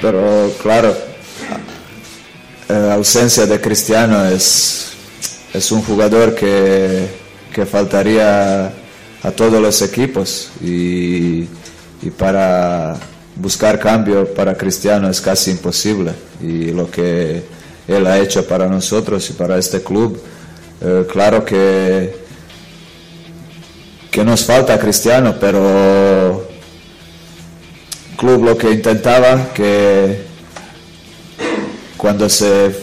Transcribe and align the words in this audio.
Pero 0.00 0.52
claro, 0.62 0.94
la 2.68 2.94
ausencia 2.94 3.46
de 3.46 3.60
Cristiano 3.60 4.24
es, 4.26 4.92
es 5.52 5.72
un 5.72 5.82
jugador 5.82 6.34
que, 6.34 7.06
que 7.52 7.66
faltaría 7.66 8.66
a 9.22 9.30
todos 9.34 9.60
los 9.60 9.80
equipos. 9.82 10.50
Y, 10.62 11.46
y 12.02 12.10
para 12.16 12.96
buscar 13.36 13.78
cambio 13.78 14.32
para 14.34 14.56
Cristiano 14.56 15.08
es 15.08 15.20
casi 15.20 15.50
imposible. 15.52 16.12
Y 16.40 16.72
lo 16.72 16.90
que 16.90 17.42
él 17.88 18.06
ha 18.06 18.18
hecho 18.18 18.46
para 18.46 18.66
nosotros 18.68 19.28
y 19.30 19.32
para 19.34 19.58
este 19.58 19.82
club, 19.82 20.20
eh, 20.80 21.06
claro 21.10 21.44
que, 21.44 22.14
que 24.10 24.24
nos 24.24 24.44
falta 24.44 24.78
Cristiano, 24.78 25.36
pero 25.40 26.55
club 28.16 28.44
lo 28.44 28.56
que 28.56 28.70
intentaba 28.70 29.52
que 29.52 30.22
cuando 31.96 32.28
se 32.28 32.74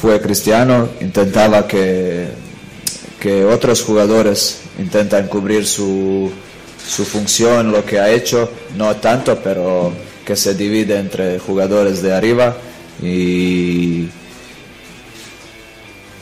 fue 0.00 0.20
Cristiano 0.20 0.88
intentaba 1.00 1.66
que, 1.66 2.28
que 3.20 3.44
otros 3.44 3.82
jugadores 3.82 4.60
intentan 4.78 5.26
cubrir 5.26 5.66
su, 5.66 6.30
su 6.86 7.04
función, 7.04 7.72
lo 7.72 7.84
que 7.84 7.98
ha 7.98 8.10
hecho, 8.10 8.50
no 8.76 8.96
tanto, 8.96 9.38
pero 9.42 9.92
que 10.24 10.36
se 10.36 10.54
divide 10.54 10.98
entre 10.98 11.38
jugadores 11.38 12.02
de 12.02 12.12
arriba 12.14 12.56
y, 13.02 14.08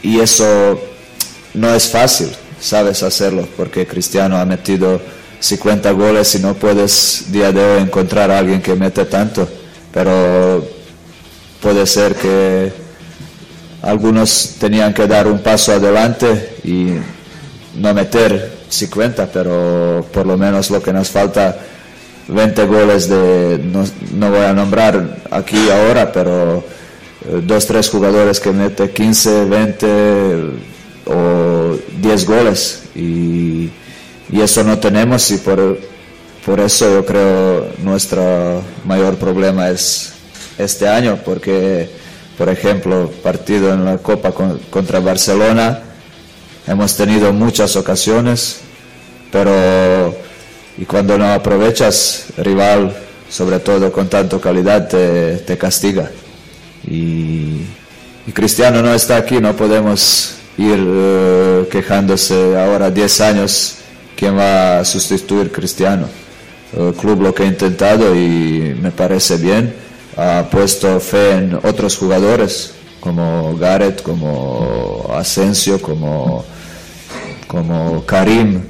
y 0.03 0.21
eso 0.21 0.81
no 1.55 1.75
es 1.75 1.89
fácil, 1.89 2.29
sabes 2.61 3.03
hacerlo, 3.03 3.47
porque 3.57 3.87
Cristiano 3.87 4.39
ha 4.39 4.45
metido 4.45 5.01
50 5.41 5.91
goles 5.93 6.35
y 6.35 6.41
no 6.41 6.55
puedes 6.55 7.31
día 7.31 7.53
de 7.53 7.65
hoy 7.65 7.83
encontrar 7.83 8.31
a 8.31 8.39
alguien 8.39 8.63
que 8.63 8.75
mete 8.75 9.05
tanto, 9.05 9.49
pero 9.93 10.65
puede 11.61 11.87
ser 11.87 12.15
que 12.15 12.73
algunos 13.83 14.57
tenían 14.59 14.93
que 14.93 15.07
dar 15.07 15.27
un 15.27 15.41
paso 15.41 15.73
adelante 15.73 16.57
y 16.65 16.95
no 17.77 17.95
meter 17.95 18.57
50, 18.69 19.27
pero 19.33 20.05
por 20.13 20.27
lo 20.27 20.37
menos 20.37 20.71
lo 20.71 20.83
que 20.83 20.93
nos 20.93 21.09
falta 21.09 21.57
20 22.29 22.67
goles 22.67 23.09
de, 23.09 23.61
no, 23.63 23.85
no 24.15 24.31
voy 24.31 24.45
a 24.45 24.53
nombrar 24.53 25.23
aquí 25.31 25.71
ahora, 25.71 26.11
pero 26.13 26.65
eh, 27.29 27.43
dos, 27.43 27.67
tres 27.67 27.89
jugadores 27.89 28.41
que 28.41 28.51
mete 28.51 28.91
15, 28.91 29.45
20 29.45 29.87
o 31.07 31.77
10 32.01 32.27
goles 32.27 32.83
y, 32.95 33.56
y 34.31 34.41
eso 34.41 34.63
no 34.65 34.79
tenemos 34.79 35.31
y 35.31 35.39
por, 35.39 35.79
por 36.45 36.61
eso 36.61 36.91
yo 36.93 37.05
creo 37.07 37.69
nuestro 37.79 38.63
mayor 38.85 39.17
problema 39.17 39.71
es 39.71 40.13
este 40.59 40.89
año, 40.89 41.19
porque 41.25 41.89
por 42.39 42.49
ejemplo 42.49 43.11
partido 43.23 43.73
en 43.73 43.85
la 43.85 43.99
Copa 43.99 44.33
con- 44.33 44.59
contra 44.71 45.01
Barcelona 45.01 45.81
hemos 46.67 46.97
tenido 46.97 47.33
muchas 47.33 47.77
ocasiones, 47.77 48.59
pero 49.31 50.15
y 50.79 50.85
cuando 50.85 51.17
no 51.17 51.33
aprovechas, 51.33 52.27
rival, 52.37 52.95
sobre 53.31 53.61
todo 53.61 53.91
con 53.93 54.09
tanto 54.09 54.41
calidad, 54.41 54.89
te, 54.89 55.37
te 55.39 55.57
castiga. 55.57 56.11
Y, 56.87 57.63
y 58.27 58.33
Cristiano 58.35 58.83
no 58.83 58.93
está 58.93 59.17
aquí, 59.17 59.41
no 59.41 59.57
podemos 59.57 60.35
ir 60.59 60.79
eh, 60.79 61.69
quejándose 61.71 62.59
ahora 62.59 62.91
10 62.91 63.21
años 63.23 63.77
quién 64.17 64.37
va 64.37 64.81
a 64.81 64.85
sustituir 64.85 65.53
Cristiano. 65.53 66.09
El 66.77 66.95
club 66.95 67.23
lo 67.23 67.35
que 67.35 67.45
ha 67.45 67.47
intentado 67.47 68.17
y 68.17 68.77
me 68.81 68.91
parece 68.91 69.37
bien, 69.37 69.75
ha 70.17 70.49
puesto 70.51 70.99
fe 70.99 71.33
en 71.33 71.55
otros 71.63 71.97
jugadores 71.97 72.73
como 73.01 73.57
Gareth, 73.57 74.03
como 74.03 75.09
Asensio, 75.15 75.81
como, 75.81 76.45
como 77.47 78.05
Karim, 78.05 78.63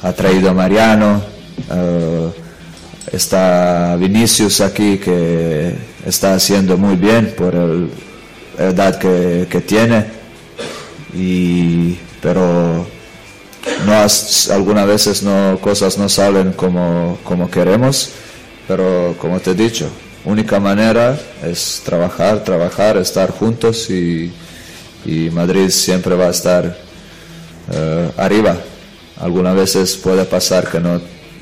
ha 0.00 0.12
traído 0.12 0.50
a 0.50 0.54
Mariano, 0.54 1.22
eh, 1.70 2.30
está 3.12 3.96
Vinicius 3.96 4.62
aquí 4.62 4.96
que 4.98 5.76
está 6.06 6.34
haciendo 6.34 6.78
muy 6.78 6.96
bien 6.96 7.34
por 7.36 7.54
la 7.54 8.64
edad 8.64 8.98
que, 8.98 9.46
que 9.50 9.60
tiene, 9.60 10.06
y, 11.14 11.98
pero 12.22 12.86
no 13.86 13.92
has- 13.94 14.50
algunas 14.50 14.86
veces 14.86 15.22
no, 15.22 15.58
cosas 15.60 15.98
no 15.98 16.08
salen 16.08 16.52
como, 16.52 17.18
como 17.24 17.50
queremos, 17.50 18.10
pero 18.68 19.14
como 19.18 19.40
te 19.40 19.52
he 19.52 19.54
dicho, 19.54 19.88
única 20.24 20.60
manera 20.60 21.18
es 21.42 21.82
trabajar, 21.84 22.44
trabajar, 22.44 22.96
estar 22.96 23.30
juntos 23.30 23.90
y, 23.90 24.32
y 25.04 25.30
Madrid 25.30 25.68
siempre 25.70 26.14
va 26.14 26.26
a 26.26 26.30
estar 26.30 26.76
eh, 27.72 28.10
arriba. 28.16 28.56
Algunas 29.20 29.54
veces 29.54 29.96
puede 29.96 30.24
pasar 30.24 30.68
que 30.68 30.80
no 30.80 31.00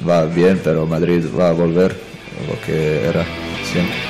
va 0.09 0.25
bien, 0.25 0.61
pero 0.63 0.87
Madrid 0.87 1.25
va 1.39 1.51
a 1.51 1.53
volver 1.53 1.97
lo 2.49 2.61
que 2.67 3.07
era 3.07 3.25
siempre. 3.71 4.10